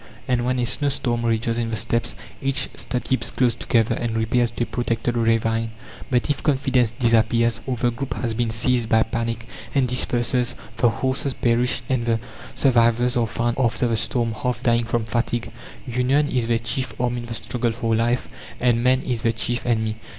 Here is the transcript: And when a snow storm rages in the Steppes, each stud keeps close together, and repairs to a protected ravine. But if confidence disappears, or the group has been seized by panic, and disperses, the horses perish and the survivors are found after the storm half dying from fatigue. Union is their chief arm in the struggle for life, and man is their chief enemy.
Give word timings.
And 0.27 0.45
when 0.47 0.59
a 0.59 0.65
snow 0.65 0.89
storm 0.89 1.23
rages 1.23 1.59
in 1.59 1.69
the 1.69 1.75
Steppes, 1.75 2.15
each 2.41 2.69
stud 2.75 3.03
keeps 3.03 3.29
close 3.29 3.53
together, 3.53 3.93
and 3.93 4.17
repairs 4.17 4.49
to 4.49 4.63
a 4.63 4.65
protected 4.65 5.15
ravine. 5.15 5.69
But 6.09 6.27
if 6.27 6.41
confidence 6.41 6.89
disappears, 6.89 7.61
or 7.67 7.77
the 7.77 7.91
group 7.91 8.15
has 8.15 8.33
been 8.33 8.49
seized 8.49 8.89
by 8.89 9.03
panic, 9.03 9.45
and 9.75 9.87
disperses, 9.87 10.55
the 10.77 10.89
horses 10.89 11.35
perish 11.35 11.83
and 11.87 12.07
the 12.07 12.19
survivors 12.55 13.15
are 13.15 13.27
found 13.27 13.59
after 13.59 13.87
the 13.87 13.95
storm 13.95 14.33
half 14.33 14.63
dying 14.63 14.85
from 14.85 15.05
fatigue. 15.05 15.51
Union 15.85 16.27
is 16.29 16.47
their 16.47 16.57
chief 16.57 16.99
arm 16.99 17.17
in 17.17 17.27
the 17.27 17.35
struggle 17.35 17.71
for 17.71 17.95
life, 17.95 18.27
and 18.59 18.83
man 18.83 19.03
is 19.03 19.21
their 19.21 19.31
chief 19.33 19.63
enemy. 19.67 19.97